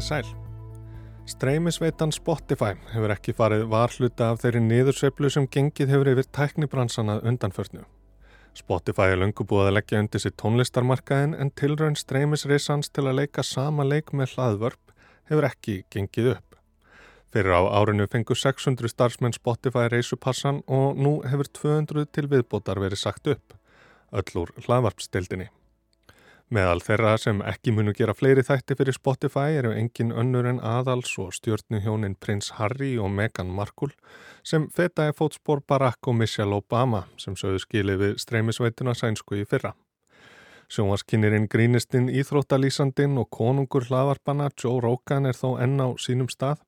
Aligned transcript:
Komiði 0.00 0.24
sæl. 0.24 0.36
Streymisveitan 1.28 2.12
Spotify 2.12 2.72
hefur 2.94 3.12
ekki 3.12 3.34
farið 3.36 3.66
varhluta 3.68 4.30
af 4.32 4.40
þeirri 4.40 4.62
niðursveiflu 4.64 5.28
sem 5.30 5.46
gengið 5.52 5.92
hefur 5.92 6.10
yfir 6.14 6.28
tæknibransana 6.36 7.18
undanförnu. 7.20 7.84
Spotify 8.56 9.12
er 9.12 9.20
lungu 9.20 9.44
búið 9.44 9.68
að 9.68 9.76
leggja 9.76 10.00
undir 10.00 10.24
sitt 10.24 10.38
tónlistarmarkaðin 10.40 11.36
en 11.36 11.52
tilraun 11.52 11.98
streymisreisans 12.00 12.88
til 12.88 13.04
að 13.06 13.20
leika 13.20 13.44
sama 13.44 13.84
leik 13.84 14.14
með 14.16 14.34
hlaðvörp 14.38 14.96
hefur 15.28 15.50
ekki 15.50 15.76
gengið 15.92 16.32
upp. 16.38 16.58
Fyrir 17.30 17.60
á 17.60 17.62
árinu 17.68 18.08
fengu 18.10 18.34
600 18.34 18.90
starfsmenn 18.90 19.36
Spotify 19.36 19.86
reysupassan 19.92 20.64
og 20.66 20.96
nú 20.96 21.18
hefur 21.28 21.52
200 21.60 22.08
til 22.08 22.26
viðbótar 22.32 22.80
verið 22.80 23.04
sagt 23.04 23.28
upp, 23.28 23.52
öll 24.10 24.32
úr 24.40 24.56
hlaðvarpstildinni. 24.64 25.52
Meðal 26.50 26.80
þeirra 26.82 27.10
sem 27.22 27.40
ekki 27.46 27.70
munu 27.70 27.92
gera 27.94 28.10
fleiri 28.10 28.42
þætti 28.42 28.74
fyrir 28.74 28.96
Spotify 28.96 29.52
eru 29.60 29.70
engin 29.70 30.08
önnur 30.10 30.48
en 30.50 30.56
aðals 30.66 31.12
og 31.22 31.30
stjórnuhjónin 31.36 32.16
prins 32.18 32.48
Harry 32.56 32.96
og 32.98 33.12
Meghan 33.14 33.52
Markle 33.54 33.94
sem 34.42 34.66
fetaði 34.74 35.14
fótspór 35.20 35.62
Barack 35.62 36.10
og 36.10 36.18
Michelle 36.18 36.58
Obama 36.58 37.04
sem 37.22 37.38
sögðu 37.38 37.62
skilið 37.62 38.02
við 38.02 38.18
streymisveituna 38.24 38.96
sænsku 38.98 39.38
í 39.38 39.46
fyrra. 39.46 39.76
Sjónvarskinnirinn 40.74 41.46
grínistinn 41.54 42.10
Íþróttalýsandinn 42.10 43.14
og 43.22 43.30
konungur 43.30 43.86
hlaðvarpana 43.86 44.50
Joe 44.58 44.82
Rogan 44.82 45.30
er 45.30 45.38
þó 45.38 45.54
enn 45.62 45.78
á 45.78 45.94
sínum 46.02 46.26
stað, 46.34 46.66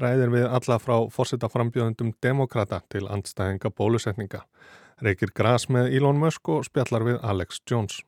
ræðir 0.00 0.32
við 0.32 0.48
alla 0.48 0.80
frá 0.80 1.02
fórsetaframbjöðundum 1.12 2.16
demokrata 2.24 2.80
til 2.88 3.04
andstæðinga 3.04 3.76
bólusetninga, 3.76 4.46
reykir 5.04 5.36
gras 5.36 5.68
með 5.68 5.92
Elon 6.00 6.20
Musk 6.20 6.48
og 6.48 6.64
spjallar 6.64 7.04
við 7.12 7.20
Alex 7.20 7.60
Jones. 7.68 8.00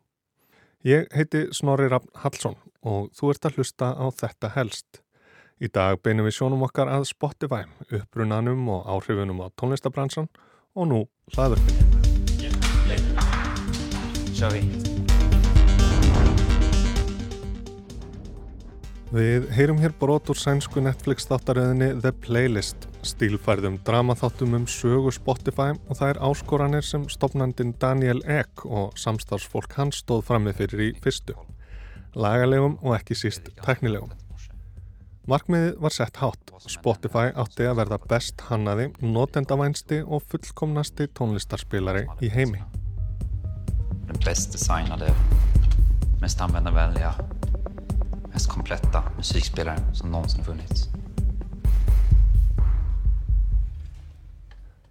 Ég 0.80 1.10
heiti 1.12 1.42
Snorri 1.52 1.90
Raffn 1.92 2.08
Hallsson 2.22 2.54
og 2.88 3.10
þú 3.12 3.34
ert 3.34 3.44
að 3.44 3.58
hlusta 3.58 3.90
á 3.92 4.08
þetta 4.16 4.48
helst. 4.54 5.02
Í 5.60 5.68
dag 5.68 5.98
beinum 6.00 6.24
við 6.24 6.38
sjónum 6.38 6.64
okkar 6.64 6.88
að 6.88 7.04
Spotify, 7.10 7.66
upprunanum 7.92 8.62
og 8.72 8.88
áhrifunum 8.88 9.42
á 9.44 9.52
tónlistabransan 9.60 10.30
og 10.72 10.88
nú 10.88 11.02
hlaðurfinn. 11.36 11.76
Við 19.12 19.50
heyrum 19.52 19.84
hér 19.84 19.92
brot 20.00 20.32
úr 20.32 20.40
sænsku 20.40 20.80
Netflix 20.80 21.28
þáttaröðinni 21.28 21.92
The 22.00 22.16
Playlist, 22.24 22.88
stílfærðum 23.06 23.78
dramaþáttum 23.86 24.54
um 24.58 24.66
sögu 24.68 25.12
Spotify 25.14 25.72
og 25.88 25.98
það 25.98 26.10
er 26.12 26.20
áskoranir 26.28 26.84
sem 26.84 27.06
stopnandin 27.08 27.72
Daniel 27.80 28.20
Ek 28.28 28.64
og 28.66 28.98
samstarfsfólk 29.00 29.76
hans 29.78 30.02
stóð 30.02 30.26
frammið 30.28 30.58
fyrir 30.60 30.82
í 30.84 30.90
fyrstu. 31.04 31.36
Lagalegum 32.14 32.76
og 32.82 32.96
ekki 32.98 33.16
síst 33.16 33.48
teknilegum. 33.64 34.12
Markmiðið 35.30 35.80
var 35.80 35.94
sett 35.94 36.20
hátt. 36.20 36.52
Spotify 36.68 37.30
átti 37.38 37.64
að 37.68 37.78
verða 37.80 38.00
best 38.10 38.42
hannaði, 38.50 38.90
notendavænsti 39.00 40.02
og 40.04 40.24
fullkomnasti 40.28 41.08
tónlistarspilari 41.16 42.06
í 42.20 42.32
heimi. 42.34 42.60
Den 44.10 44.18
bäst 44.24 44.52
designade, 44.52 45.14
mest 46.20 46.40
användarvänliga, 46.40 47.14
mest 48.32 48.50
kompletta 48.50 49.04
musikspelaren 49.16 49.94
som 49.94 50.10
någonsin 50.10 50.44
funnits. 50.44 50.88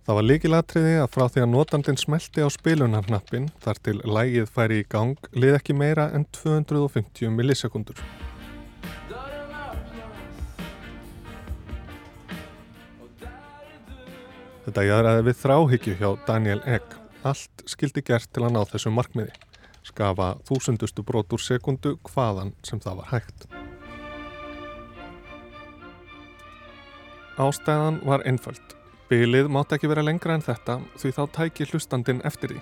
Það 0.09 0.17
var 0.17 0.25
líkilatriði 0.25 0.93
að 0.97 1.11
frá 1.13 1.23
því 1.29 1.41
að 1.43 1.52
notandin 1.52 1.97
smelti 2.02 2.41
á 2.41 2.49
spilunarknappin 2.49 3.44
þar 3.61 3.79
til 3.85 4.00
lægið 4.09 4.47
færi 4.50 4.79
í 4.81 4.85
gang 4.89 5.28
lið 5.38 5.57
ekki 5.59 5.75
meira 5.78 6.07
en 6.17 6.23
250 6.34 7.29
millisekundur. 7.29 8.00
Þetta 14.66 14.88
jæðraði 14.88 15.28
við 15.28 15.38
þráhyggju 15.44 15.94
hjá 16.01 16.09
Daniel 16.25 16.63
Egg. 16.66 16.97
Allt 17.22 17.63
skildi 17.69 18.01
gert 18.09 18.34
til 18.34 18.47
að 18.47 18.57
ná 18.57 18.63
þessu 18.72 18.89
markmiði. 18.89 19.38
Skafa 19.91 20.31
þúsundustu 20.50 21.05
brot 21.05 21.38
úr 21.38 21.45
sekundu 21.45 21.94
hvaðan 22.09 22.55
sem 22.66 22.81
það 22.81 23.03
var 23.03 23.13
hægt. 23.13 23.47
Ástæðan 27.38 28.01
var 28.09 28.25
einföld. 28.25 28.78
Bilið 29.09 29.47
mátt 29.50 29.72
ekki 29.74 29.90
vera 29.90 30.03
lengra 30.06 30.36
en 30.38 30.44
þetta 30.46 30.75
því 31.02 31.09
þá 31.18 31.22
tæki 31.34 31.66
hlustandin 31.72 32.20
eftir 32.30 32.52
því. 32.53 32.59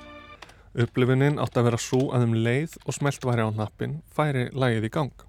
Upplifunin 0.86 1.42
átt 1.44 1.58
að 1.60 1.68
vera 1.68 1.80
svo 1.82 2.06
að 2.16 2.24
um 2.24 2.36
leið 2.46 2.78
og 2.86 2.96
smelt 2.96 3.28
væri 3.28 3.44
á 3.44 3.52
nappin 3.52 3.98
færi 4.16 4.46
lægið 4.56 4.88
í 4.88 4.92
gang. 4.96 5.26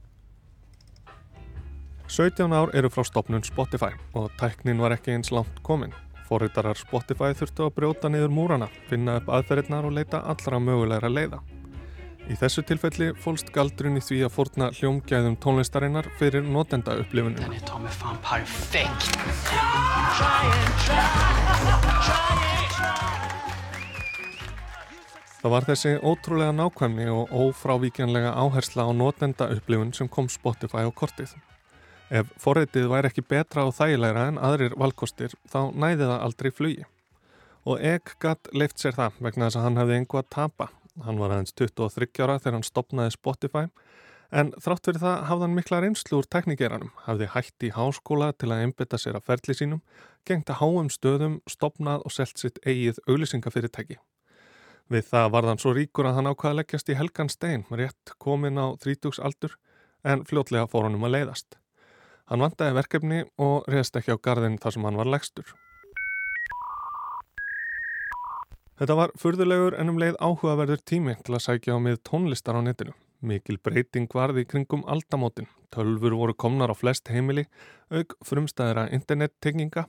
17 2.06 2.54
ár 2.54 2.70
eru 2.70 2.92
frá 2.94 3.02
stopnun 3.02 3.42
Spotify 3.42 3.90
og 4.14 4.30
tæknin 4.38 4.78
var 4.78 4.94
ekki 4.94 5.16
eins 5.16 5.34
langt 5.34 5.58
komin. 5.66 5.90
Forritarar 6.30 6.78
Spotify 6.78 7.34
þurftu 7.34 7.66
að 7.66 7.74
brjóta 7.80 8.12
niður 8.14 8.30
múrana, 8.38 8.70
finna 8.86 9.18
upp 9.18 9.34
aðferðirnar 9.40 9.90
og 9.90 9.98
leita 9.98 10.22
allra 10.22 10.62
mögulegra 10.62 11.10
leiða. 11.10 11.42
Í 12.28 12.36
þessu 12.36 12.60
tilfelli 12.68 13.06
fólst 13.16 13.48
galdrun 13.54 13.96
í 13.96 14.02
því 14.04 14.18
að 14.26 14.34
fórna 14.34 14.66
hljómgæðum 14.76 15.38
tónlistarinnar 15.40 16.10
fyrir 16.18 16.44
notenda 16.44 16.98
upplifunum. 17.00 17.40
Den 17.40 17.54
är 17.56 17.64
ta 17.64 17.78
mig 17.78 17.92
fan 17.92 18.18
perfekt. 18.20 19.16
Það 25.38 25.54
var 25.54 25.64
þessi 25.70 25.94
ótrúlega 26.02 26.52
nákvæmni 26.52 27.08
og 27.08 27.32
ófrávíkjanlega 27.32 28.34
áhersla 28.36 28.84
á 28.84 28.92
notenda 28.92 29.48
upplifun 29.54 29.94
sem 29.96 30.08
kom 30.08 30.28
Spotify 30.28 30.84
á 30.84 30.92
kortið. 30.92 31.32
Ef 32.10 32.28
forritið 32.36 32.90
væri 32.92 33.08
ekki 33.08 33.24
betra 33.24 33.64
og 33.64 33.72
þægilegra 33.78 34.26
en 34.28 34.40
aðrir 34.42 34.76
valkostir 34.76 35.32
þá 35.48 35.72
næði 35.72 36.04
það 36.10 36.20
aldrei 36.26 36.50
flugi. 36.52 36.84
Og 37.64 37.80
Egg 37.80 38.18
gatt 38.20 38.52
leift 38.52 38.76
sér 38.82 38.98
það 39.00 39.16
vegna 39.24 39.48
þess 39.48 39.60
að 39.60 39.64
hann 39.64 39.80
hefði 39.80 39.96
einhvað 40.02 40.26
að 40.26 40.30
tapa. 40.36 40.68
Hann 41.04 41.20
var 41.20 41.34
aðeins 41.34 41.54
23 41.54 42.10
ára 42.24 42.38
þegar 42.40 42.58
hann 42.58 42.66
stopnaði 42.66 43.14
Spotify 43.14 43.66
en 44.28 44.50
þrátt 44.60 44.88
fyrir 44.88 45.00
það 45.00 45.22
hafði 45.28 45.46
hann 45.46 45.56
mikla 45.56 45.80
reynslu 45.82 46.18
úr 46.20 46.28
teknigeranum, 46.28 46.90
hafði 47.06 47.28
hætt 47.32 47.64
í 47.64 47.70
háskóla 47.72 48.32
til 48.36 48.50
að 48.52 48.64
einbytta 48.66 49.00
sér 49.00 49.16
að 49.16 49.28
ferli 49.30 49.56
sínum, 49.56 49.82
gengt 50.28 50.50
að 50.52 50.60
háum 50.60 50.90
stöðum, 50.92 51.38
stopnað 51.48 52.04
og 52.04 52.12
selt 52.12 52.40
sitt 52.40 52.60
eigið 52.66 53.00
auglýsingafyrirtæki. 53.06 53.98
Við 54.88 55.08
það 55.08 55.30
var 55.32 55.48
hann 55.48 55.60
svo 55.60 55.72
ríkur 55.76 56.08
að 56.08 56.18
hann 56.18 56.30
ákvaði 56.32 56.52
að 56.52 56.60
leggjast 56.62 56.92
í 56.92 56.98
helgan 56.98 57.32
stein, 57.32 57.64
rétt 57.70 58.12
komin 58.20 58.60
á 58.60 58.72
30 58.80 59.20
aldur, 59.24 59.56
en 60.04 60.24
fljótlega 60.28 60.68
fór 60.68 60.88
honum 60.88 61.08
að 61.08 61.16
leiðast. 61.16 61.58
Hann 62.28 62.44
vandaði 62.44 62.76
verkefni 62.76 63.22
og 63.40 63.68
reyðst 63.68 63.96
ekki 63.96 64.12
á 64.16 64.20
gardin 64.20 64.60
þar 64.60 64.76
sem 64.76 64.88
hann 64.88 65.00
var 65.00 65.08
legstur. 65.08 65.56
Þetta 68.78 68.94
var 68.94 69.10
furðulegur 69.18 69.74
en 69.74 69.90
um 69.90 69.96
leið 69.98 70.16
áhugaverður 70.22 70.82
tími 70.86 71.16
til 71.26 71.34
að 71.34 71.42
sækja 71.48 71.74
á 71.74 71.82
mið 71.82 71.96
tónlistar 72.06 72.54
á 72.54 72.62
netinu. 72.62 72.92
Mikil 73.18 73.56
breyting 73.58 74.06
varði 74.14 74.44
kringum 74.46 74.84
aldamótin. 74.86 75.48
Tölfur 75.74 76.14
voru 76.14 76.36
komnar 76.38 76.70
á 76.70 76.78
flest 76.78 77.10
heimili, 77.10 77.48
auk 77.90 78.14
frumstæðira 78.22 78.86
internettenginga 78.94 79.88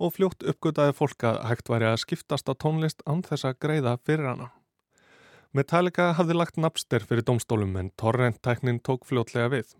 og 0.00 0.14
fljótt 0.16 0.46
uppgötaði 0.48 0.96
fólk 0.96 1.28
að 1.28 1.42
hægt 1.50 1.68
væri 1.68 1.90
að 1.90 2.00
skiptast 2.06 2.48
á 2.48 2.56
tónlist 2.56 3.04
án 3.04 3.20
þess 3.26 3.50
að 3.50 3.58
greiða 3.66 3.98
fyrir 4.00 4.30
hana. 4.30 4.48
Metallica 5.52 6.14
hafði 6.16 6.38
lagt 6.38 6.56
napster 6.56 7.04
fyrir 7.04 7.28
domstólum 7.28 7.76
en 7.76 7.92
torrent-tæknin 8.00 8.80
tók 8.80 9.04
fljótlega 9.04 9.52
við. 9.52 9.76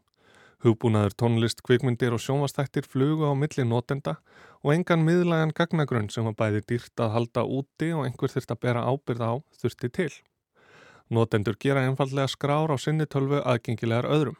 Hugbúnaður 0.63 1.17
tónlist, 1.19 1.59
kvikmyndir 1.67 2.15
og 2.15 2.21
sjónvastættir 2.23 2.87
flugu 2.87 3.27
á 3.27 3.35
milli 3.35 3.65
notenda 3.67 4.21
og 4.63 4.77
engan 4.77 5.03
miðlagan 5.03 5.51
gagnagrunn 5.59 6.07
sem 6.15 6.29
var 6.29 6.37
bæði 6.39 6.61
dýrt 6.71 7.03
að 7.03 7.11
halda 7.17 7.43
úti 7.43 7.89
og 7.97 8.05
einhver 8.07 8.31
þurft 8.31 8.55
að 8.55 8.61
bera 8.63 8.85
ábyrða 8.87 9.33
á 9.35 9.35
þurfti 9.59 9.91
til. 9.99 10.13
Notendur 11.11 11.59
gera 11.59 11.83
einfallega 11.83 12.31
skrár 12.31 12.71
á 12.71 12.79
sinni 12.79 13.09
tölvu 13.11 13.43
aðgengilegar 13.43 14.07
öðrum. 14.07 14.39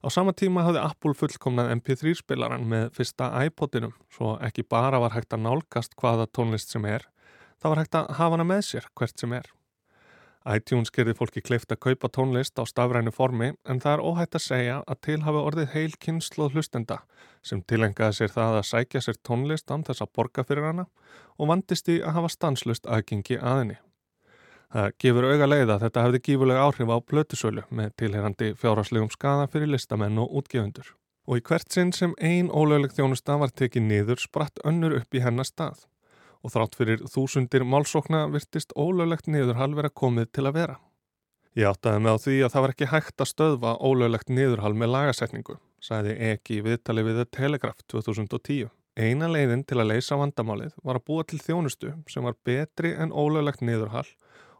Á 0.00 0.08
sama 0.08 0.32
tíma 0.32 0.64
hafði 0.64 0.80
Apple 0.80 1.14
fullkomnað 1.14 1.74
MP3 1.76 2.16
spilaran 2.18 2.64
með 2.66 2.88
fyrsta 2.96 3.28
iPodinum 3.44 3.92
svo 4.10 4.38
ekki 4.40 4.64
bara 4.64 4.98
var 5.04 5.12
hægt 5.12 5.36
að 5.36 5.44
nálgast 5.44 5.92
hvaða 6.00 6.24
tónlist 6.32 6.72
sem 6.72 6.88
er, 6.88 7.04
það 7.60 7.74
var 7.74 7.84
hægt 7.84 8.00
að 8.00 8.14
hafa 8.16 8.38
hana 8.38 8.48
með 8.48 8.64
sér 8.70 8.88
hvert 8.96 9.20
sem 9.20 9.36
er. 9.36 9.52
iTunes 10.48 10.90
gerði 10.90 11.14
fólki 11.18 11.42
kleift 11.44 11.70
að 11.72 11.80
kaupa 11.86 12.08
tónlist 12.10 12.58
á 12.58 12.66
stafrænu 12.66 13.12
formi 13.14 13.52
en 13.68 13.80
það 13.82 13.92
er 13.92 14.02
óhætt 14.08 14.38
að 14.38 14.44
segja 14.46 14.80
að 14.86 15.00
til 15.06 15.20
hafi 15.22 15.42
orðið 15.42 15.70
heil 15.76 15.92
kynnslóð 16.02 16.56
hlustenda 16.56 16.98
sem 17.46 17.62
tilengaði 17.62 18.18
sér 18.18 18.34
það 18.34 18.58
að 18.58 18.68
sækja 18.70 19.04
sér 19.06 19.20
tónlist 19.28 19.70
án 19.70 19.86
þess 19.86 20.02
að 20.02 20.12
borga 20.18 20.44
fyrir 20.46 20.68
hana 20.70 20.86
og 21.38 21.50
vandist 21.52 21.90
í 21.92 22.00
að 22.02 22.18
hafa 22.18 22.32
stanslust 22.34 22.86
aðgengi 22.86 23.38
aðinni. 23.38 23.78
Það 24.72 24.92
gefur 25.04 25.28
auga 25.28 25.46
leið 25.50 25.70
að 25.74 25.82
þetta 25.84 26.02
hefði 26.06 26.20
gífulega 26.26 26.64
áhrif 26.64 26.90
á 26.90 26.98
plötusölu 27.04 27.62
með 27.68 27.94
tilherandi 28.00 28.52
fjárhagslegum 28.56 29.10
skada 29.12 29.48
fyrir 29.52 29.68
listamenn 29.68 30.20
og 30.22 30.32
útgefundur. 30.40 30.94
Og 31.28 31.38
í 31.38 31.42
hvert 31.44 31.68
sinn 31.70 31.92
sem 31.92 32.14
ein 32.18 32.48
ólögleg 32.50 32.94
þjónusta 32.96 33.36
var 33.38 33.52
tekið 33.52 33.84
niður 33.84 34.22
spratt 34.22 34.62
önnur 34.64 34.96
upp 34.96 35.14
í 35.14 35.20
hennar 35.22 35.46
stað. 35.46 35.84
Og 36.42 36.50
þrátt 36.50 36.74
fyrir 36.78 37.04
þúsundir 37.06 37.62
málsókna 37.62 38.24
virtist 38.32 38.74
ólöglegt 38.74 39.28
niðurhal 39.30 39.72
vera 39.78 39.90
komið 39.90 40.32
til 40.34 40.46
að 40.48 40.56
vera. 40.58 40.78
Ég 41.52 41.68
áttaði 41.68 42.00
með 42.00 42.16
á 42.16 42.22
því 42.24 42.36
að 42.42 42.52
það 42.54 42.64
var 42.64 42.72
ekki 42.72 42.88
hægt 42.88 43.22
að 43.22 43.30
stöðva 43.30 43.72
ólöglegt 43.84 44.30
niðurhal 44.32 44.72
með 44.74 44.94
lagasetningu. 44.96 45.58
sagði 45.82 46.14
ekki 46.30 46.60
viðtali 46.62 47.02
við 47.02 47.16
The 47.18 47.24
Telegraph 47.36 47.82
2010. 47.90 48.70
Eina 48.96 49.28
leiðin 49.28 49.64
til 49.66 49.80
að 49.80 49.88
leysa 49.90 50.18
vandamálið 50.20 50.74
var 50.84 50.98
að 50.98 51.06
búa 51.08 51.24
til 51.24 51.40
þjónustu 51.42 51.94
sem 52.12 52.24
var 52.24 52.36
betri 52.44 52.92
en 52.94 53.12
ólöglegt 53.12 53.64
niðurhall 53.64 54.08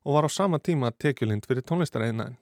og 0.02 0.16
var 0.16 0.26
á 0.26 0.30
sama 0.32 0.58
tíma 0.58 0.90
tekjulind 0.98 1.46
fyrir 1.46 1.64
tónlistareiðnaðin. 1.68 2.38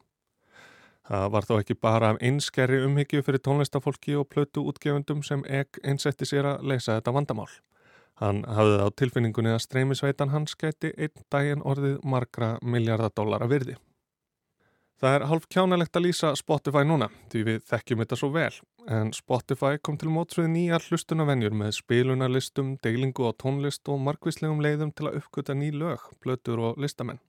Það 1.11 1.27
var 1.35 1.47
þó 1.49 1.55
ekki 1.59 1.75
bara 1.75 2.13
af 2.13 2.21
einskerri 2.23 2.85
umhyggju 2.87 3.25
fyrir 3.27 3.43
tónlistafólki 3.43 4.15
og 4.19 4.29
plötu 4.31 4.63
útgefundum 4.71 5.25
sem 5.27 5.43
Egg 5.49 5.81
einsetti 5.83 6.29
sér 6.29 6.47
að 6.53 6.69
leysa 6.71 6.97
þetta 6.99 7.15
vandamál. 7.17 7.51
Hann 8.21 8.43
hafði 8.45 8.81
á 8.85 8.89
tilfinningunni 9.01 9.55
að 9.55 9.63
streymisveitan 9.65 10.33
hans 10.35 10.57
gæti 10.61 10.91
einn 10.97 11.23
daginn 11.33 11.63
orðið 11.65 12.03
margra 12.05 12.59
miljardadólara 12.61 13.49
virði. 13.49 13.79
Það 15.01 15.15
er 15.17 15.23
halv 15.31 15.45
kjánalegt 15.49 15.97
að 15.97 16.05
lýsa 16.05 16.35
Spotify 16.37 16.83
núna, 16.85 17.07
því 17.33 17.43
við 17.47 17.63
þekkjum 17.71 18.03
þetta 18.03 18.17
svo 18.21 18.29
vel, 18.35 18.53
en 18.85 19.15
Spotify 19.17 19.79
kom 19.81 19.97
til 19.97 20.11
mótsvið 20.13 20.51
nýjar 20.53 20.85
hlustunavenjur 20.91 21.57
með 21.57 21.71
spilunarlistum, 21.79 22.75
deilingu 22.85 23.25
á 23.25 23.33
tónlist 23.41 23.89
og 23.89 24.03
markvíslegum 24.05 24.61
leiðum 24.61 24.93
til 24.93 25.09
að 25.09 25.17
uppgöta 25.23 25.57
ný 25.57 25.71
lög, 25.73 26.05
blötur 26.21 26.61
og 26.61 26.83
listamenn. 26.85 27.23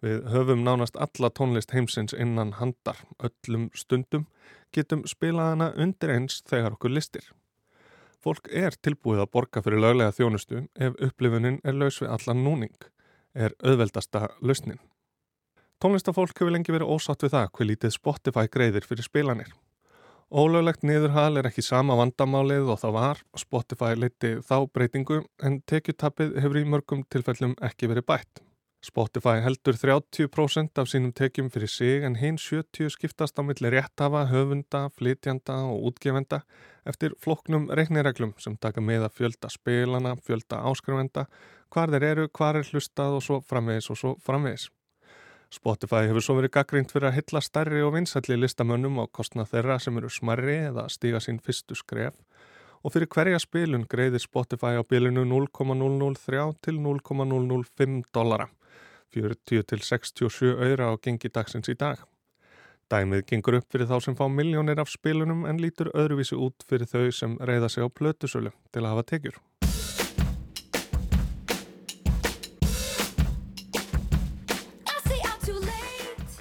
Við 0.00 0.24
höfum 0.32 0.64
nánast 0.64 0.96
alla 0.96 1.28
tónlist 1.28 1.76
heimsins 1.76 2.16
innan 2.16 2.54
handar, 2.56 3.04
öllum 3.20 3.68
stundum, 3.76 4.24
getum 4.72 5.04
spilaðana 5.04 5.74
undir 5.76 6.14
eins 6.16 6.40
þegar 6.48 6.78
okkur 6.78 6.96
listir. 6.96 7.28
Fólk 8.24 8.48
er 8.50 8.74
tilbúið 8.82 9.22
að 9.22 9.32
borga 9.36 9.62
fyrir 9.62 9.82
löglega 9.82 10.14
þjónustu 10.16 10.64
ef 10.74 10.96
upplifunin 11.06 11.60
er 11.62 11.76
laus 11.78 12.00
við 12.02 12.10
allan 12.16 12.42
núning, 12.42 12.74
er 13.34 13.54
auðveldasta 13.62 14.26
lausnin. 14.42 14.80
Tónlistafólk 15.78 16.34
hefur 16.34 16.50
lengi 16.50 16.74
verið 16.74 16.90
ósátt 16.90 17.22
við 17.22 17.36
það 17.36 17.50
hver 17.54 17.68
lítið 17.70 17.94
Spotify 17.94 18.50
greiðir 18.50 18.88
fyrir 18.88 19.06
spilanir. 19.06 19.52
Ólöglegt 20.28 20.82
niðurhal 20.84 21.38
er 21.38 21.46
ekki 21.48 21.62
sama 21.64 21.94
vandamálið 21.96 22.66
og 22.74 22.82
það 22.82 22.96
var. 22.98 23.22
Spotify 23.38 23.94
liti 23.96 24.34
þá 24.44 24.56
breytingu 24.74 25.22
en 25.46 25.62
tekjutappið 25.70 26.34
hefur 26.42 26.58
í 26.58 26.66
mörgum 26.68 27.06
tilfellum 27.08 27.54
ekki 27.64 27.88
verið 27.88 28.08
bætt. 28.10 28.42
Spotify 28.84 29.40
heldur 29.42 29.74
30% 29.74 30.78
af 30.78 30.90
sínum 30.90 31.14
tekjum 31.16 31.48
fyrir 31.50 31.70
sig 31.70 32.04
en 32.06 32.18
hinn 32.20 32.36
70 32.38 32.92
skiptast 32.94 33.38
á 33.38 33.42
milli 33.42 33.72
réttafa, 33.72 34.26
höfunda, 34.30 34.84
flytjanda 34.94 35.56
og 35.70 35.88
útgefenda 35.90 36.42
eftir 36.88 37.14
floknum 37.20 37.68
reiknireglum 37.70 38.34
sem 38.42 38.56
taka 38.56 38.82
með 38.84 39.06
að 39.08 39.20
fjölda 39.20 39.52
spilana, 39.52 40.16
fjölda 40.24 40.62
áskrifenda, 40.70 41.28
hvar 41.74 41.92
þeir 41.92 42.08
eru, 42.12 42.26
hvar 42.32 42.58
er 42.58 42.68
hlustað 42.72 43.18
og 43.18 43.24
svo 43.24 43.40
framvegis 43.44 43.90
og 43.92 44.00
svo 44.00 44.14
framvegis. 44.24 44.68
Spotify 45.48 46.04
hefur 46.04 46.24
svo 46.24 46.36
verið 46.36 46.52
gaggrínt 46.58 46.92
fyrir 46.92 47.08
að 47.08 47.18
hylla 47.22 47.40
stærri 47.40 47.80
og 47.80 47.94
vinsalli 47.94 48.36
listamönnum 48.36 49.00
á 49.00 49.04
kostna 49.08 49.46
þeirra 49.48 49.78
sem 49.80 49.96
eru 49.96 50.10
smarri 50.12 50.58
eða 50.66 50.88
stíga 50.92 51.22
sín 51.24 51.40
fyrstu 51.40 51.76
skref 51.78 52.18
og 52.84 52.92
fyrir 52.94 53.08
hverja 53.14 53.40
spilun 53.42 53.86
greiðir 53.90 54.22
Spotify 54.22 54.76
á 54.76 54.82
bilinu 54.84 55.24
0,003 55.24 56.44
til 56.62 56.78
0,005 56.84 58.02
dollara, 58.14 58.48
40 59.16 59.64
til 59.72 59.82
67 59.82 60.52
öyra 60.52 60.92
á 60.92 60.94
gengi 61.00 61.32
dagsins 61.32 61.72
í 61.72 61.74
dag. 61.74 62.04
Dæmið 62.88 63.26
gengur 63.28 63.58
upp 63.58 63.66
fyrir 63.68 63.84
þá 63.84 63.98
sem 64.00 64.14
fá 64.16 64.22
miljónir 64.32 64.78
af 64.80 64.88
spilunum 64.88 65.42
en 65.44 65.58
lítur 65.60 65.90
öðruvísi 65.92 66.38
út 66.40 66.64
fyrir 66.64 66.88
þau 66.88 67.10
sem 67.12 67.34
reyða 67.36 67.68
sig 67.68 67.84
á 67.84 67.88
plötusölu 67.92 68.48
til 68.72 68.80
að 68.80 68.94
hafa 68.94 69.02
tekjur. 69.10 69.34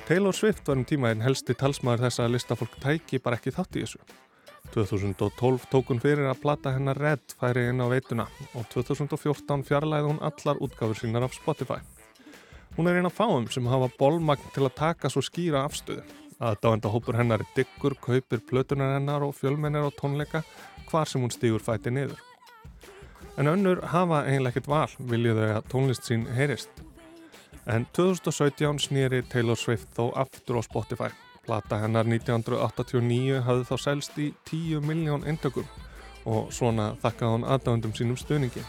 Taylor 0.07 0.31
Swift 0.31 0.63
var 0.69 0.77
um 0.79 0.85
tíma 0.87 1.09
einn 1.11 1.25
helsti 1.25 1.51
talsmaður 1.51 2.05
þess 2.05 2.21
að 2.23 2.31
listafólk 2.37 2.77
tæki 2.79 3.19
bara 3.19 3.35
ekki 3.35 3.51
þátt 3.51 3.75
í 3.75 3.83
þessu. 3.83 3.99
2012 4.71 5.65
tók 5.67 5.91
hún 5.91 5.99
fyrir 5.99 6.29
að 6.31 6.39
plata 6.45 6.71
hennar 6.71 6.95
Red 7.01 7.35
færi 7.41 7.65
inn 7.73 7.83
á 7.83 7.91
veituna 7.91 8.29
og 8.53 8.69
2014 8.71 9.65
fjarlæði 9.67 10.13
hún 10.13 10.23
allar 10.23 10.63
útgáfur 10.63 10.95
sínar 11.01 11.27
af 11.27 11.35
Spotify. 11.35 11.81
Hún 12.77 12.87
er 12.87 13.01
eina 13.01 13.11
fáum 13.11 13.49
sem 13.51 13.67
hafa 13.67 13.91
bólmagn 13.99 14.47
til 14.55 14.63
að 14.63 14.77
taka 14.79 15.11
svo 15.11 15.25
skýra 15.27 15.65
afstöðu. 15.67 16.07
Aðdáenda 16.37 16.91
hópur 16.93 17.17
hennar 17.17 17.41
er 17.41 17.49
diggur, 17.55 17.95
kaupir 17.97 18.43
plötunar 18.45 18.93
hennar 18.93 19.23
og 19.25 19.33
fjölmennir 19.33 19.87
á 19.87 19.91
tónleika 19.97 20.43
hvar 20.89 21.09
sem 21.09 21.21
hún 21.21 21.33
stýgur 21.33 21.63
fæti 21.63 21.89
niður. 21.89 22.19
En 23.37 23.49
önnur 23.49 23.81
hafa 23.93 24.23
eiginlega 24.25 24.53
ekkert 24.53 24.69
val 24.69 24.93
viljuðu 25.11 25.47
að 25.55 25.71
tónlist 25.71 26.05
sín 26.05 26.27
heyrist. 26.37 26.69
En 27.65 27.87
2017 27.97 28.79
snýri 28.85 29.23
Taylor 29.29 29.57
Swift 29.57 29.89
þó 29.97 30.11
aftur 30.15 30.61
á 30.61 30.61
Spotify. 30.65 31.09
Plata 31.45 31.81
hennar 31.81 32.05
1989 32.05 33.41
hafði 33.43 33.67
þá 33.71 33.75
selst 33.81 34.17
í 34.21 34.29
10 34.49 34.85
miljón 34.85 35.25
eintökum 35.25 35.65
og 36.27 36.51
svona 36.53 36.91
þakkaði 37.01 37.33
hann 37.33 37.49
aðdáðundum 37.55 37.97
sínum 37.97 38.19
stuðningi. 38.19 38.63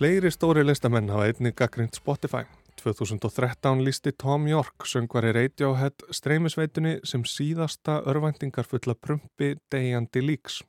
Fleiri 0.00 0.30
stóri 0.32 0.62
listamenn 0.64 1.10
hafa 1.12 1.26
einnig 1.28 1.52
gaggrind 1.60 1.92
Spotify. 1.92 2.46
2013 2.80 3.82
lísti 3.84 4.14
Tom 4.16 4.46
York, 4.48 4.86
söngvari 4.88 5.34
Radiohead, 5.36 6.06
streymisveitunni 6.10 6.94
sem 7.04 7.26
síðasta 7.28 7.98
örvæntingarfulla 8.08 8.94
prumpi 8.96 9.50
degjandi 9.68 10.24
líks. 10.24 10.62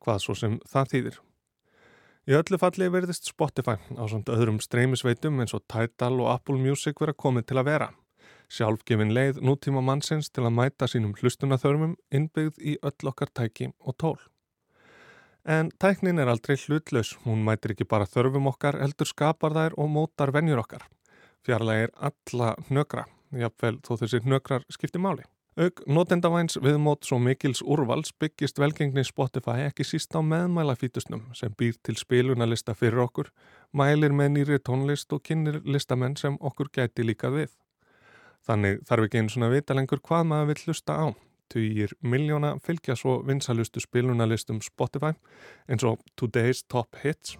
Hvað 0.00 0.24
svo 0.24 0.38
sem 0.40 0.56
það 0.72 0.90
þýðir. 0.94 1.20
Í 2.24 2.40
öllu 2.40 2.62
falli 2.64 2.88
verðist 2.96 3.28
Spotify 3.28 3.76
á 4.00 4.04
samt 4.08 4.32
öðrum 4.32 4.62
streymisveitum 4.64 5.44
eins 5.44 5.52
og 5.52 5.66
Tidal 5.68 6.14
og 6.24 6.32
Apple 6.32 6.56
Music 6.56 7.04
vera 7.04 7.12
komið 7.12 7.50
til 7.50 7.60
að 7.60 7.68
vera. 7.68 7.94
Sjálfgefin 8.48 9.12
leið 9.12 9.44
nútíma 9.44 9.84
mannsins 9.84 10.32
til 10.32 10.48
að 10.48 10.56
mæta 10.62 10.88
sínum 10.88 11.12
hlustunathörmum 11.20 11.98
innbyggð 12.08 12.64
í 12.64 12.80
öll 12.80 13.12
okkar 13.12 13.28
tæki 13.28 13.74
og 13.84 14.00
tól. 14.00 14.16
En 15.44 15.70
tæknin 15.78 16.18
er 16.18 16.30
aldrei 16.32 16.56
hlutlaus, 16.56 17.18
hún 17.24 17.44
mætir 17.44 17.74
ekki 17.74 17.84
bara 17.84 18.08
þörfum 18.08 18.48
okkar, 18.48 18.80
heldur 18.80 19.06
skapar 19.06 19.52
þær 19.52 19.76
og 19.76 19.90
mótar 19.92 20.32
vennjur 20.32 20.64
okkar 20.64 20.88
fjarlægir 21.44 21.92
alla 22.00 22.54
hnökra, 22.68 23.04
jáfnvel 23.36 23.78
þó 23.84 23.96
þessi 24.00 24.20
hnökrar 24.24 24.64
skipti 24.72 25.00
máli. 25.00 25.24
Aug 25.54 25.84
notendavæns 25.86 26.56
viðmót 26.58 27.06
svo 27.06 27.20
mikils 27.22 27.60
úrvals 27.62 28.10
byggist 28.18 28.58
velgengni 28.58 29.04
Spotify 29.06 29.68
ekki 29.68 29.86
síst 29.86 30.16
á 30.18 30.20
meðmælafítusnum 30.24 31.28
sem 31.38 31.52
býr 31.54 31.76
til 31.86 31.94
spilunarlista 32.00 32.74
fyrir 32.74 33.04
okkur, 33.04 33.30
mælir 33.70 34.10
með 34.10 34.32
nýri 34.34 34.58
tónlist 34.58 35.14
og 35.14 35.22
kynir 35.22 35.60
listamenn 35.62 36.16
sem 36.18 36.40
okkur 36.40 36.72
gæti 36.74 37.06
líka 37.06 37.30
við. 37.30 37.52
Þannig 38.44 38.82
þarf 38.88 39.06
ekki 39.06 39.22
eins 39.22 39.38
og 39.38 39.46
að 39.46 39.54
vita 39.60 39.78
lengur 39.78 40.02
hvað 40.02 40.26
maður 40.32 40.50
vill 40.50 40.66
lusta 40.72 40.98
á. 40.98 41.06
Tugir 41.52 41.94
miljóna 42.02 42.54
fylgja 42.64 42.96
svo 42.96 43.18
vinsalustu 43.26 43.80
spilunarlistum 43.80 44.60
Spotify 44.64 45.12
eins 45.68 45.84
og 45.84 46.00
Today's 46.20 46.64
Top 46.68 46.96
Hits 47.04 47.38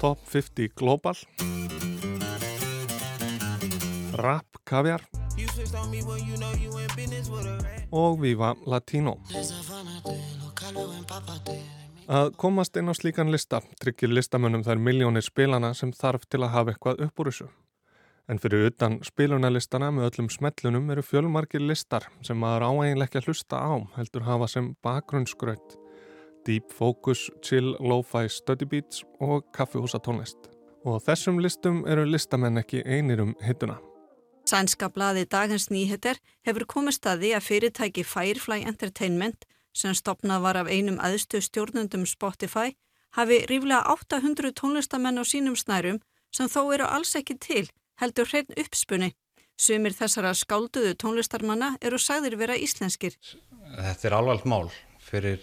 Top 0.00 0.18
50 0.26 0.68
Global 0.76 1.14
Rap 4.18 4.62
Kaviar 4.64 5.04
og 7.92 8.22
Viva 8.22 8.54
Latino 8.66 9.18
Að 12.12 12.32
komast 12.36 12.76
inn 12.76 12.90
á 12.90 12.94
slíkan 12.98 13.30
lista 13.30 13.62
tryggir 13.80 14.10
listamönnum 14.10 14.64
þær 14.66 14.80
miljónir 14.82 15.24
spilana 15.24 15.70
sem 15.74 15.92
þarf 15.94 16.26
til 16.28 16.42
að 16.42 16.50
hafa 16.56 16.72
eitthvað 16.74 17.04
upp 17.06 17.22
úr 17.22 17.30
þessu. 17.30 17.46
En 18.30 18.38
fyrir 18.38 18.68
utan 18.70 19.00
spilunarlistana 19.02 19.90
með 19.90 20.10
öllum 20.10 20.28
smellunum 20.30 20.90
eru 20.94 21.02
fjölmarkir 21.02 21.60
listar 21.60 22.06
sem 22.22 22.38
maður 22.38 22.68
að 22.68 23.26
hlusta 23.26 23.58
á 23.58 23.74
heldur 23.96 24.22
hafa 24.22 24.48
sem 24.48 24.74
bakgrunnsgröð 24.82 25.78
Deep 26.46 26.70
Focus, 26.70 27.30
Chill, 27.42 27.76
Lo-Fi 27.80 28.28
Study 28.28 28.66
Beats 28.66 29.04
og 29.20 29.44
Kaffihúsa 29.54 29.98
tónlist. 29.98 30.50
Og 30.84 31.02
þessum 31.02 31.38
listum 31.38 31.84
eru 31.86 32.04
listamenn 32.04 32.58
ekki 32.58 32.82
einir 32.82 33.22
um 33.22 33.34
hittuna. 33.42 33.78
Sænska 34.46 34.88
blaði 34.90 35.24
Dagins 35.30 35.68
Nýheter 35.70 36.18
hefur 36.46 36.66
komið 36.66 36.96
staði 36.98 37.34
að 37.36 37.46
fyrirtæki 37.46 38.02
Firefly 38.02 38.64
Entertainment 38.66 39.46
sem 39.72 39.94
stopnað 39.94 40.42
var 40.42 40.58
af 40.62 40.70
einum 40.70 40.98
aðstu 40.98 41.40
stjórnundum 41.40 42.06
Spotify 42.06 42.74
hafi 43.16 43.44
ríflega 43.46 43.84
800 43.94 44.50
tónlistamenn 44.58 45.22
á 45.22 45.24
sínum 45.24 45.54
snærum 45.56 46.02
sem 46.34 46.50
þó 46.50 46.74
eru 46.74 46.88
alls 46.88 47.14
ekki 47.16 47.38
til 47.38 47.70
heldur 48.02 48.28
hrein 48.28 48.52
uppspunni. 48.58 49.12
Sumir 49.56 49.94
þessara 49.94 50.34
skálduðu 50.34 50.96
tónlistarmanna 50.98 51.76
eru 51.80 52.00
sagðir 52.00 52.36
vera 52.40 52.58
íslenskir. 52.58 53.14
Þetta 53.78 54.08
er 54.08 54.16
alveg 54.18 54.46
mál 54.48 54.72
fyrir 55.02 55.42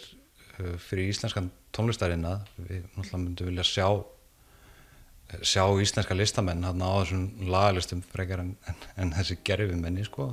Eh, 0.59 0.75
fyrir 0.81 1.07
íslenskan 1.13 1.49
tónlistarina 1.75 2.39
við 2.57 2.87
myndum 3.13 3.47
vilja 3.47 3.63
sjá 3.63 3.87
sjá 5.45 5.63
íslenska 5.79 6.17
listamenn 6.17 6.65
á 6.65 6.73
þessum 6.73 7.27
lagalistum 7.53 8.01
frekar 8.01 8.41
en, 8.43 8.55
en, 8.67 8.79
en 8.97 9.13
þessi 9.15 9.37
gerfimenni 9.45 10.03
sko 10.07 10.31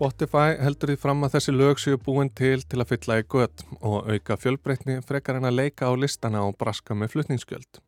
Spotify 0.00 0.54
heldur 0.56 0.88
því 0.88 0.94
fram 0.96 1.26
að 1.26 1.34
þessi 1.34 1.52
lög 1.52 1.80
séu 1.82 1.98
búin 2.00 2.30
til 2.32 2.62
til 2.64 2.78
að 2.80 2.88
fylla 2.88 3.18
í 3.20 3.24
gött 3.34 3.64
og 3.84 4.06
auka 4.08 4.38
fjölbreytni 4.40 4.94
frekar 5.04 5.36
en 5.36 5.44
að 5.44 5.58
leika 5.58 5.90
á 5.90 5.92
listana 5.92 6.40
og 6.48 6.56
braska 6.56 6.96
með 6.96 7.10
flutningsgjöld. 7.12 7.82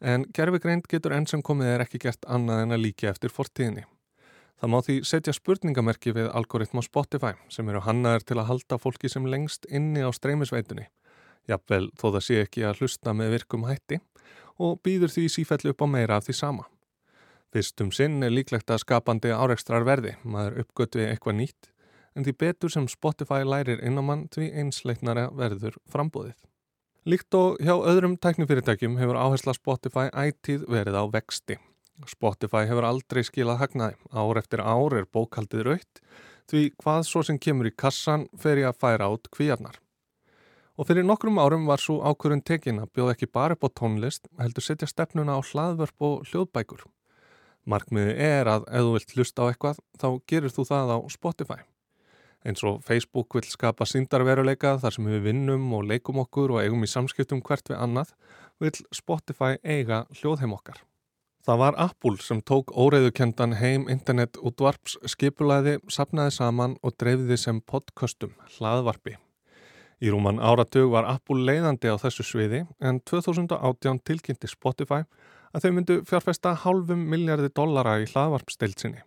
En 0.00 0.24
gerfigreind 0.32 0.88
getur 0.88 1.12
enn 1.12 1.28
sem 1.28 1.44
komið 1.44 1.74
er 1.74 1.84
ekki 1.84 2.00
gert 2.06 2.24
annað 2.24 2.62
en 2.62 2.72
að 2.78 2.82
líka 2.86 3.10
eftir 3.12 3.34
fortíðinni. 3.36 3.84
Það 4.56 4.72
má 4.72 4.78
því 4.88 4.98
setja 5.04 5.36
spurningamerki 5.36 6.16
við 6.16 6.32
algoritma 6.32 6.80
Spotify 6.88 7.36
sem 7.52 7.68
eru 7.68 7.84
hannaður 7.84 8.24
til 8.24 8.40
að 8.40 8.48
halda 8.54 8.80
fólki 8.80 9.12
sem 9.12 9.28
lengst 9.28 9.68
inni 9.68 10.00
á 10.00 10.08
streymisveitunni. 10.16 10.88
Jafnvel 11.44 11.90
þó 11.92 12.06
það 12.08 12.22
sé 12.24 12.44
ekki 12.46 12.64
að 12.64 12.80
hlusta 12.80 13.12
með 13.12 13.36
virkum 13.36 13.68
hætti 13.68 14.00
og 14.56 14.80
býður 14.80 15.12
því 15.12 15.28
sífellu 15.36 15.76
upp 15.76 15.84
á 15.84 15.92
meira 15.92 16.16
af 16.16 16.24
því 16.24 16.40
sama. 16.40 16.70
Fyrstum 17.54 17.92
sinn 17.94 18.18
er 18.26 18.32
líklegt 18.34 18.72
að 18.74 18.80
skapandi 18.82 19.30
áreikstrar 19.30 19.84
verði, 19.86 20.16
maður 20.26 20.64
uppgötu 20.64 21.04
eitthvað 21.04 21.36
nýtt, 21.38 21.68
en 22.18 22.24
því 22.26 22.32
betur 22.40 22.72
sem 22.74 22.88
Spotify 22.90 23.44
lærir 23.46 23.78
innamann 23.78 24.24
því 24.34 24.48
einsleiknara 24.58 25.28
verður 25.38 25.76
frambóðið. 25.86 26.34
Líkt 27.06 27.36
og 27.38 27.60
hjá 27.62 27.76
öðrum 27.76 28.16
tæknifyrirtækjum 28.18 28.96
hefur 28.98 29.20
áhersla 29.20 29.54
Spotify 29.54 30.08
ætið 30.10 30.64
verið 30.66 30.98
á 30.98 31.04
vexti. 31.14 31.58
Spotify 32.10 32.64
hefur 32.66 32.88
aldrei 32.88 33.22
skilað 33.22 33.60
hagnaði, 33.60 34.00
ár 34.10 34.40
eftir 34.40 34.64
ár 34.64 34.96
er 34.98 35.06
bókaldið 35.06 35.62
raut, 35.68 36.02
því 36.50 36.64
hvað 36.82 37.06
svo 37.06 37.22
sem 37.28 37.38
kemur 37.38 37.70
í 37.70 37.74
kassan 37.84 38.26
fer 38.34 38.64
ég 38.64 38.72
að 38.72 38.80
færa 38.82 39.12
át 39.14 39.30
kvíarnar. 39.30 39.78
Og 40.74 40.90
fyrir 40.90 41.06
nokkrum 41.06 41.38
árum 41.38 41.70
var 41.70 41.78
svo 41.78 42.00
ákvörðun 42.02 42.42
tekin 42.42 42.82
að 42.82 42.90
bjóða 42.98 43.14
ekki 43.14 43.30
bara 43.30 43.54
upp 43.54 43.62
á 43.62 43.70
tónlist, 43.78 44.26
heldur 44.42 44.66
setja 44.66 44.90
stefnuna 44.90 45.38
á 45.38 45.40
hlaðvörp 45.44 46.08
og 46.10 46.26
hljóðbækur. 46.32 46.82
Markmiði 47.64 48.16
er 48.20 48.50
að 48.50 48.66
ef 48.68 48.84
þú 48.84 48.96
vilt 48.96 49.14
hlusta 49.16 49.44
á 49.44 49.48
eitthvað, 49.48 49.78
þá 50.00 50.08
gerir 50.30 50.52
þú 50.52 50.66
það 50.68 50.92
á 50.92 50.98
Spotify. 51.12 51.60
Eins 52.44 52.60
og 52.68 52.82
Facebook 52.84 53.38
vil 53.38 53.46
skapa 53.48 53.86
síndarveruleika 53.88 54.74
þar 54.82 54.96
sem 54.98 55.06
við 55.08 55.22
vinnum 55.30 55.70
og 55.72 55.86
leikum 55.88 56.20
okkur 56.20 56.52
og 56.52 56.60
eigum 56.60 56.84
í 56.84 56.90
samskiptum 56.90 57.40
hvert 57.44 57.70
við 57.72 57.80
annað, 57.80 58.12
vil 58.60 58.74
Spotify 58.92 59.56
eiga 59.64 60.04
hljóðheim 60.20 60.52
okkar. 60.52 60.82
Það 61.44 61.60
var 61.60 61.76
Apple 61.80 62.20
sem 62.24 62.40
tók 62.40 62.70
óreiðukendan 62.72 63.56
heim 63.60 63.88
internet 63.92 64.38
útvarps 64.40 64.94
skipulæði, 65.12 65.78
sapnaði 65.92 66.32
saman 66.36 66.78
og 66.80 66.96
dreifði 67.00 67.36
sem 67.40 67.58
podcastum, 67.60 68.32
hlaðvarpi. 68.56 69.18
Í 70.04 70.12
rúman 70.12 70.40
áratug 70.40 70.90
var 70.92 71.08
Apple 71.08 71.44
leiðandi 71.44 71.92
á 71.92 71.96
þessu 72.00 72.24
sviði 72.28 72.64
en 72.80 73.00
2018 73.08 74.00
tilkynnti 74.04 74.48
Spotify 74.52 75.04
að 75.54 75.64
þau 75.64 75.74
myndu 75.76 75.98
fjárfesta 76.08 76.54
hálfum 76.64 77.04
miljardi 77.10 77.50
dollara 77.54 78.00
í 78.02 78.08
hlaðvarpsdeilsinni. 78.10 79.04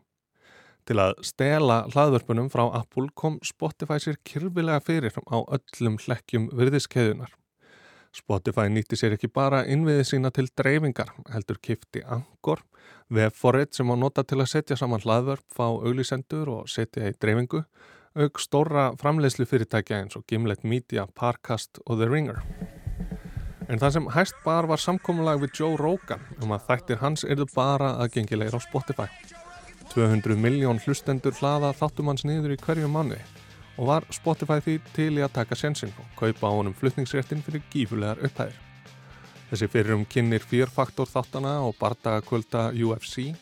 Til 0.88 1.02
að 1.04 1.18
stela 1.28 1.82
hlaðvörpunum 1.92 2.48
frá 2.52 2.64
Apple 2.80 3.10
kom 3.20 3.42
Spotify 3.44 4.00
sér 4.00 4.22
kyrfilega 4.24 4.80
fyrir 4.80 5.18
á 5.28 5.38
öllum 5.44 5.98
hlekkjum 6.00 6.48
virðiskeiðunar. 6.56 7.34
Spotify 8.16 8.72
nýtti 8.72 8.96
sér 8.98 9.18
ekki 9.18 9.28
bara 9.28 9.66
innviði 9.68 10.06
sína 10.08 10.32
til 10.34 10.48
dreifingar, 10.58 11.12
heldur 11.34 11.60
kifti 11.62 12.02
Angor, 12.08 12.64
vefforrið 13.14 13.76
sem 13.78 13.92
á 13.92 13.96
nota 14.00 14.24
til 14.24 14.40
að 14.40 14.52
setja 14.56 14.80
saman 14.80 15.04
hlaðvörp, 15.04 15.46
fá 15.52 15.68
auglisendur 15.68 16.54
og 16.56 16.72
setja 16.72 17.12
í 17.12 17.20
dreifingu, 17.20 17.66
auk 18.18 18.42
stóra 18.42 18.90
framleiðslu 18.98 19.46
fyrirtækja 19.46 20.02
eins 20.02 20.18
og 20.18 20.26
Gimlet 20.32 20.64
Media, 20.64 21.06
Parcast 21.20 21.84
og 21.86 22.00
The 22.00 22.10
Ringer. 22.10 22.42
En 23.68 23.82
það 23.82 23.98
sem 23.98 24.06
hæst 24.16 24.38
bar 24.46 24.64
var 24.70 24.80
samkómulag 24.80 25.42
við 25.42 25.58
Joe 25.60 25.76
Rogan 25.80 26.22
um 26.40 26.54
að 26.56 26.70
þættir 26.70 27.02
hans 27.02 27.26
erðu 27.28 27.50
bara 27.52 27.98
aðgengilegir 28.04 28.56
á 28.56 28.60
Spotify. 28.64 29.08
200 29.92 30.40
miljón 30.40 30.80
hlustendur 30.86 31.36
hlaða 31.36 31.74
þáttum 31.76 32.08
hans 32.08 32.24
niður 32.24 32.54
í 32.56 32.60
hverju 32.62 32.88
manni 32.92 33.20
og 33.76 33.90
var 33.90 34.08
Spotify 34.16 34.62
því 34.64 34.78
til 34.96 35.10
í 35.20 35.26
að 35.26 35.36
taka 35.42 35.60
sensin 35.60 35.92
og 36.00 36.08
kaupa 36.16 36.48
á 36.48 36.56
honum 36.56 36.78
flutningsréttin 36.80 37.44
fyrir 37.44 37.66
gífulegar 37.74 38.24
upphæðir. 38.24 38.56
Þessi 39.52 39.72
fyrir 39.72 39.98
um 39.98 40.08
kynir 40.08 40.48
fyrrfaktor 40.48 41.12
þáttana 41.12 41.58
og 41.68 41.76
bardagakvölda 41.82 42.70
UFC 42.72 43.34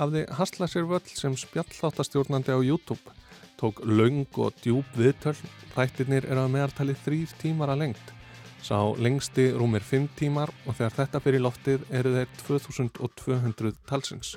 hafði 0.00 0.24
haslað 0.40 0.72
sér 0.72 0.88
völl 0.88 1.04
sem 1.12 1.36
spjallþáttastjórnandi 1.36 2.56
á 2.56 2.60
YouTube, 2.64 3.16
tók 3.60 3.84
laung 3.84 4.28
og 4.40 4.56
djúb 4.64 4.88
viðtöl, 4.96 5.36
þættirnir 5.76 6.28
er 6.28 6.40
að 6.40 6.52
meðartali 6.56 6.96
þrýr 7.04 7.40
tímar 7.40 7.72
að 7.72 7.84
lengt 7.86 8.16
Sá 8.62 8.78
lengsti 8.98 9.50
rúmir 9.52 9.84
5 9.84 10.08
tímar 10.18 10.50
og 10.66 10.76
þegar 10.78 10.94
þetta 10.96 11.20
fyrir 11.24 11.42
loftið 11.44 11.86
eru 11.94 12.12
þeir 12.16 12.28
2200 12.46 13.72
talsins. 13.88 14.36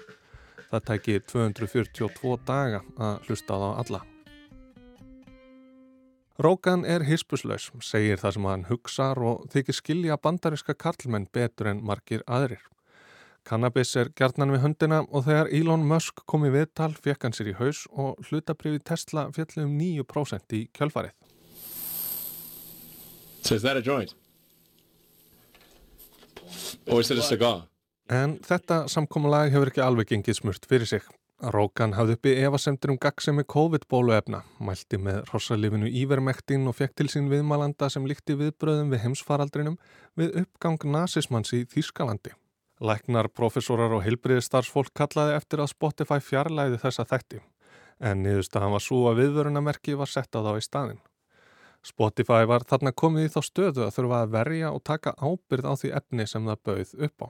Það 0.70 0.86
tæki 0.92 1.20
242 1.32 2.40
daga 2.46 2.82
að 2.98 3.28
hlusta 3.28 3.56
á 3.56 3.58
það 3.58 3.78
alla. 3.84 4.02
Rógan 6.40 6.86
er 6.88 7.04
hispuslaus, 7.04 7.66
segir 7.84 8.20
það 8.22 8.36
sem 8.36 8.46
hann 8.48 8.68
hugsar 8.70 9.20
og 9.20 9.48
þykir 9.52 9.76
skilja 9.76 10.16
bandariska 10.24 10.76
karlmenn 10.80 11.28
betur 11.36 11.68
en 11.74 11.82
margir 11.84 12.24
aðrir. 12.28 12.62
Cannabis 13.44 13.96
er 14.00 14.12
gerðnan 14.16 14.54
við 14.54 14.64
höndina 14.64 15.02
og 15.10 15.26
þegar 15.26 15.50
Elon 15.58 15.84
Musk 15.90 16.24
kom 16.30 16.46
í 16.48 16.54
viðtal 16.54 16.94
fekk 16.96 17.26
hann 17.26 17.36
sér 17.36 17.52
í 17.52 17.58
haus 17.60 17.86
og 17.92 18.20
hlutabriði 18.30 18.84
Tesla 18.88 19.26
fjallum 19.36 19.74
9% 19.80 20.56
í 20.56 20.62
kjölfarið. 20.76 21.16
So 23.50 23.56
is 23.56 23.64
that 23.64 23.78
a 23.78 23.82
joint? 23.82 24.14
Or 26.86 27.00
is 27.00 27.10
it 27.10 27.18
a 27.18 27.22
cigar? 27.22 27.64
En 28.06 28.36
þetta 28.46 28.84
samkómulag 28.94 29.50
hefur 29.50 29.72
ekki 29.72 29.82
alveg 29.82 30.12
gengið 30.12 30.38
smurt 30.38 30.68
fyrir 30.70 30.86
sig. 30.86 31.08
Rókan 31.56 31.96
hafði 31.98 32.20
uppi 32.20 32.36
evasemtur 32.44 32.94
um 32.94 33.00
gagsemi 33.02 33.48
COVID-bóluefna, 33.50 34.44
mælti 34.62 35.02
með 35.02 35.24
rossalifinu 35.32 35.90
Ívermektin 35.90 36.70
og 36.70 36.78
fekk 36.78 36.94
til 37.02 37.10
sín 37.10 37.34
viðmælanda 37.34 37.90
sem 37.90 38.06
líkti 38.06 38.38
viðbröðum 38.38 38.94
við 38.94 39.06
heimsfaraldrinum 39.08 39.82
við 40.20 40.42
uppgang 40.44 40.86
nazismanns 40.86 41.56
í 41.58 41.66
Þýskalandi. 41.74 42.38
Læknar, 42.86 43.34
profesorar 43.34 43.98
og 43.98 44.06
heilbriðistarfsfólk 44.06 44.94
kallaði 44.94 45.40
eftir 45.42 45.66
að 45.66 45.74
Spotify 45.74 46.22
fjarlæði 46.22 46.84
þessa 46.86 47.10
þætti, 47.16 47.42
en 47.98 48.28
niðurstaðan 48.28 48.78
var 48.78 48.90
svo 48.92 49.08
að 49.10 49.24
viðvörunamerki 49.24 49.98
var 49.98 50.18
sett 50.20 50.38
á 50.38 50.46
þá 50.46 50.54
í 50.54 50.68
staðin. 50.70 51.02
Spotify 51.86 52.46
var 52.50 52.66
þarna 52.68 52.92
komið 52.92 53.30
í 53.30 53.34
þá 53.34 53.42
stöðu 53.46 53.86
að 53.86 53.94
þurfa 53.96 54.24
að 54.24 54.34
verja 54.36 54.72
og 54.76 54.84
taka 54.84 55.16
ábyrð 55.18 55.70
á 55.70 55.74
því 55.80 55.92
efni 56.00 56.26
sem 56.28 56.50
það 56.50 56.66
bauð 56.68 56.96
upp 57.08 57.24
á. 57.24 57.30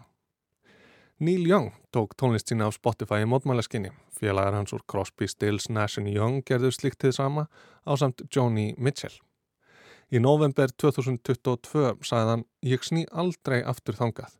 Neil 1.19 1.47
Young 1.47 1.73
tók 1.91 2.15
tónlist 2.15 2.47
sína 2.47 2.69
á 2.69 2.71
Spotify 2.71 3.25
í 3.25 3.27
mótmælaskinni. 3.27 3.91
Félagar 4.15 4.55
hans 4.55 4.71
úr 4.71 4.85
Crosby, 4.87 5.27
Stills, 5.27 5.67
Nash 5.69 5.99
& 5.99 6.17
Young 6.17 6.39
gerðu 6.47 6.71
slikt 6.71 7.01
til 7.03 7.11
sama 7.11 7.49
á 7.83 7.91
samt 7.99 8.23
Joni 8.31 8.71
Mitchell. 8.77 9.17
Í 10.09 10.17
november 10.23 10.71
2022 10.71 11.99
sagði 12.07 12.31
hann 12.31 12.45
Ég 12.63 12.87
sný 12.87 13.03
aldrei 13.11 13.59
aftur 13.61 13.99
þangað. 13.99 14.39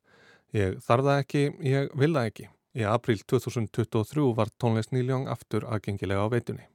Ég 0.56 0.80
þarf 0.82 1.06
það 1.06 1.20
ekki, 1.26 1.44
ég 1.68 1.92
vil 2.00 2.14
það 2.16 2.32
ekki. 2.32 2.50
Í 2.80 2.88
april 2.88 3.20
2023 3.28 4.32
var 4.40 4.50
tónlist 4.58 4.96
Neil 4.96 5.12
Young 5.12 5.28
aftur 5.30 5.68
aðgengilega 5.68 6.26
á 6.26 6.32
veitunni. 6.32 6.66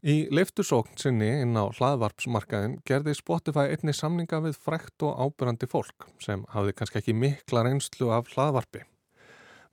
Í 0.00 0.30
leiftusókn 0.32 0.96
sinni 0.96 1.26
inn 1.42 1.58
á 1.60 1.68
hlaðvarpsmarkaðin 1.76 2.78
gerði 2.88 3.12
Spotify 3.18 3.66
einni 3.74 3.92
samninga 3.92 4.38
við 4.40 4.56
frekt 4.56 5.04
og 5.04 5.18
ábyrrandi 5.20 5.66
fólk 5.68 6.06
sem 6.24 6.46
hafði 6.54 6.72
kannski 6.78 7.02
ekki 7.02 7.12
mikla 7.12 7.66
reynslu 7.66 8.08
af 8.16 8.30
hlaðvarpi. 8.32 8.86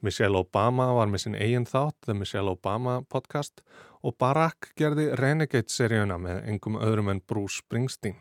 Michelle 0.04 0.42
Obama 0.44 0.90
var 0.98 1.08
með 1.08 1.24
sinn 1.24 1.38
eigin 1.40 1.64
þátt, 1.64 1.96
The 2.04 2.18
Michelle 2.20 2.52
Obama 2.52 2.98
podcast 3.08 3.64
og 4.04 4.18
Barack 4.20 4.74
gerði 4.76 5.14
Renegade-seríuna 5.16 6.20
með 6.20 6.42
engum 6.52 6.76
öðrum 6.76 7.14
en 7.14 7.24
Bruce 7.24 7.62
Springsteen. 7.64 8.20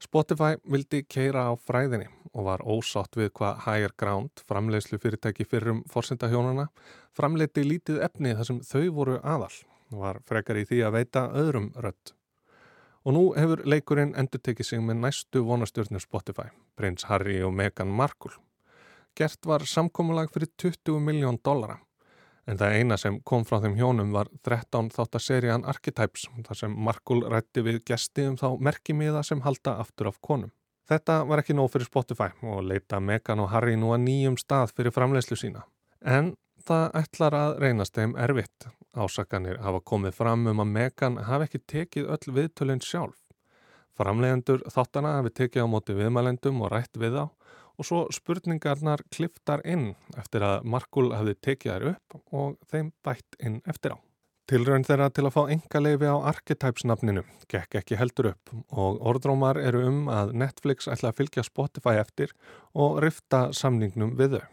Spotify 0.00 0.56
vildi 0.64 1.02
keira 1.04 1.50
á 1.50 1.54
fræðinni 1.60 2.08
og 2.32 2.46
var 2.48 2.64
ósátt 2.64 3.20
við 3.20 3.34
hvað 3.36 3.66
Higher 3.66 3.92
Ground, 4.00 4.40
framleiðslu 4.48 4.96
fyrirtæki 5.02 5.44
fyrrum 5.44 5.84
fórsendahjónana, 5.92 6.70
framleiti 7.12 7.66
lítið 7.68 8.00
efni 8.08 8.32
þar 8.38 8.48
sem 8.48 8.64
þau 8.64 8.88
voru 8.96 9.20
aðal 9.20 9.52
var 9.90 10.20
frekar 10.28 10.60
í 10.60 10.64
því 10.68 10.80
að 10.86 10.96
veita 10.98 11.26
öðrum 11.36 11.70
rött. 11.76 12.14
Og 13.04 13.16
nú 13.16 13.22
hefur 13.36 13.62
leikurinn 13.64 14.12
endur 14.18 14.42
tekið 14.44 14.66
sig 14.68 14.82
með 14.84 15.00
næstu 15.04 15.42
vonastjórnir 15.46 16.02
Spotify, 16.04 16.50
prins 16.76 17.06
Harry 17.08 17.38
og 17.42 17.54
Meghan 17.56 17.88
Markle. 17.88 18.34
Gert 19.16 19.46
var 19.48 19.64
samkómulag 19.66 20.30
fyrir 20.34 20.50
20 20.60 21.00
miljón 21.02 21.40
dollara, 21.44 21.80
en 22.46 22.60
það 22.60 22.76
eina 22.76 22.98
sem 23.00 23.18
kom 23.26 23.44
frá 23.48 23.58
þeim 23.64 23.76
hjónum 23.78 24.12
var 24.14 24.30
13 24.46 24.92
þáttaserían 24.94 25.66
Archetypes, 25.68 26.28
þar 26.46 26.60
sem 26.62 26.76
Markle 26.76 27.28
rætti 27.32 27.64
við 27.66 27.80
gesti 27.88 28.28
um 28.28 28.36
þá 28.40 28.48
merkimiða 28.60 29.24
sem 29.26 29.42
halda 29.46 29.78
aftur 29.82 30.12
af 30.12 30.20
konum. 30.20 30.52
Þetta 30.90 31.20
var 31.30 31.42
ekki 31.42 31.54
nóg 31.54 31.70
fyrir 31.70 31.86
Spotify 31.86 32.32
og 32.42 32.64
leita 32.66 32.98
Meghan 32.98 33.44
og 33.44 33.52
Harry 33.52 33.76
nú 33.78 33.92
að 33.94 34.04
nýjum 34.08 34.38
stað 34.40 34.72
fyrir 34.74 34.94
framlegslu 34.94 35.38
sína. 35.38 35.62
En 36.02 36.32
það 36.66 36.96
ætlar 37.02 37.36
að 37.38 37.58
reynast 37.62 37.94
þeim 37.94 38.16
erfitt. 38.18 38.66
Ásakanir 38.96 39.60
hafa 39.62 39.80
komið 39.86 40.16
fram 40.16 40.46
um 40.50 40.62
að 40.64 40.72
Megan 40.74 41.18
hafi 41.28 41.46
ekki 41.46 41.60
tekið 41.72 42.08
öll 42.14 42.34
viðtölinn 42.38 42.82
sjálf. 42.82 43.18
Framlegendur 43.94 44.64
þáttana 44.72 45.18
hafi 45.18 45.30
tekið 45.42 45.66
á 45.66 45.72
móti 45.72 45.94
viðmælendum 45.94 46.62
og 46.64 46.72
rætt 46.72 46.98
við 46.98 47.20
á 47.22 47.26
og 47.80 47.86
svo 47.86 48.00
spurningarnar 48.12 49.02
kliftar 49.14 49.62
inn 49.64 49.94
eftir 50.20 50.44
að 50.44 50.66
Markul 50.68 51.10
hafi 51.14 51.36
tekið 51.38 51.72
þær 51.72 51.88
upp 51.94 52.18
og 52.42 52.56
þeim 52.72 52.92
bætt 53.06 53.38
inn 53.40 53.60
eftir 53.70 53.94
á. 53.94 53.98
Tilraun 54.50 54.82
þeirra 54.82 55.06
til 55.14 55.28
að 55.28 55.34
fá 55.36 55.42
enga 55.54 55.80
leifi 55.80 56.08
á 56.10 56.16
Archetypes 56.32 56.82
nafninu 56.90 57.22
gekk 57.52 57.76
ekki 57.80 57.98
heldur 58.00 58.32
upp 58.32 58.54
og 58.74 58.98
orðrómar 59.06 59.60
eru 59.62 59.84
um 59.86 60.08
að 60.10 60.34
Netflix 60.42 60.90
ætla 60.90 61.12
að 61.12 61.20
fylgja 61.22 61.46
Spotify 61.46 62.00
eftir 62.02 62.34
og 62.74 62.98
rifta 63.04 63.52
samningnum 63.54 64.16
við 64.18 64.40
þau. 64.40 64.48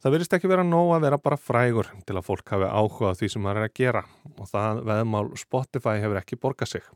Það 0.00 0.14
verist 0.14 0.32
ekki 0.32 0.48
vera 0.48 0.62
nóg 0.64 0.94
að 0.94 1.02
vera 1.04 1.16
bara 1.20 1.36
frægur 1.36 1.90
til 2.08 2.14
að 2.16 2.24
fólk 2.24 2.54
hafi 2.54 2.68
áhuga 2.72 3.10
því 3.18 3.28
sem 3.28 3.44
það 3.44 3.58
er 3.58 3.66
að 3.66 3.74
gera 3.76 4.00
og 4.30 4.46
það 4.48 4.78
veðmál 4.88 5.26
Spotify 5.36 6.00
hefur 6.00 6.20
ekki 6.22 6.38
borgað 6.40 6.70
sig. 6.70 6.86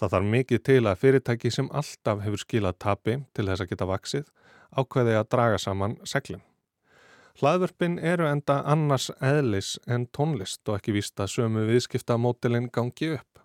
Það 0.00 0.14
þarf 0.14 0.30
mikið 0.34 0.62
til 0.64 0.78
að 0.88 1.02
fyrirtæki 1.02 1.52
sem 1.52 1.68
alltaf 1.68 2.22
hefur 2.24 2.40
skilað 2.40 2.78
tapi 2.80 3.18
til 3.36 3.44
þess 3.50 3.64
að 3.64 3.74
geta 3.74 3.88
vaksið 3.90 4.30
ákveði 4.80 5.18
að 5.18 5.28
draga 5.34 5.60
saman 5.60 5.98
seglum. 6.08 6.40
Hlaðvörpin 7.42 7.98
eru 8.00 8.24
enda 8.28 8.62
annars 8.64 9.10
eðlis 9.20 9.74
en 9.84 10.08
tónlist 10.16 10.64
og 10.68 10.78
ekki 10.78 10.96
vísta 10.96 11.28
sömu 11.28 11.66
viðskiptamótilinn 11.68 12.72
gangi 12.72 13.12
upp. 13.18 13.44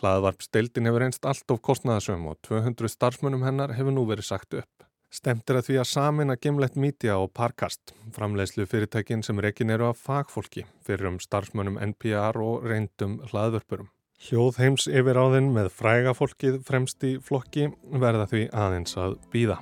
Hlaðvarpsteildin 0.00 0.88
hefur 0.88 1.04
einst 1.04 1.28
allt 1.28 1.52
of 1.52 1.60
kostnaðasömu 1.60 2.32
og 2.32 2.40
200 2.48 2.92
starfsmunum 2.96 3.44
hennar 3.44 3.76
hefur 3.76 3.92
nú 3.92 4.08
verið 4.08 4.30
sagt 4.32 4.56
upp. 4.56 4.85
Stemt 5.12 5.48
er 5.50 5.60
að 5.60 5.68
því 5.68 5.76
að 5.80 5.88
samina 5.90 6.36
Gimlet 6.36 6.74
Media 6.76 7.16
og 7.22 7.30
Parkast, 7.36 7.94
framleiðslu 8.16 8.66
fyrirtækin 8.66 9.22
sem 9.24 9.38
rekin 9.40 9.70
eru 9.70 9.90
af 9.90 10.00
fagfólki 10.02 10.66
fyrir 10.86 11.12
um 11.12 11.20
starfsmunum 11.22 11.78
NPR 11.92 12.40
og 12.42 12.66
reyndum 12.66 13.20
hlaðvörpurum. 13.30 13.88
Hljóð 14.26 14.60
heims 14.62 14.86
yfir 14.88 15.18
á 15.20 15.24
þinn 15.36 15.50
með 15.54 15.70
fræga 15.76 16.14
fólkið 16.16 16.60
fremst 16.66 17.04
í 17.06 17.16
flokki 17.22 17.68
verða 17.92 18.26
því 18.30 18.46
aðeins 18.50 18.96
að 18.98 19.18
býða. 19.32 19.58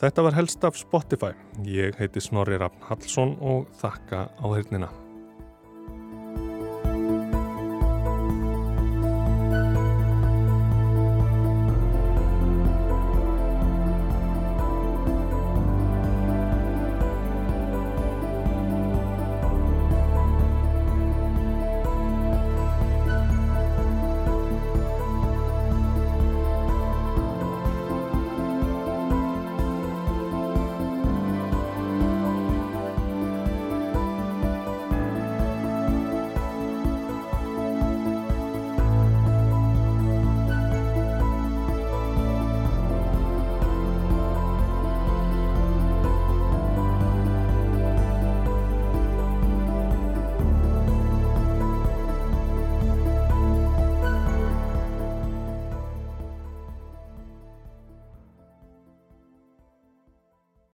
Þetta 0.00 0.26
var 0.26 0.36
helst 0.36 0.64
af 0.68 0.76
Spotify. 0.76 1.32
Ég 1.64 1.96
heiti 2.00 2.20
Snorri 2.20 2.60
Rafn 2.60 2.84
Hallsson 2.88 3.36
og 3.40 3.66
þakka 3.80 4.28
á 4.28 4.46
hernina. 4.52 4.92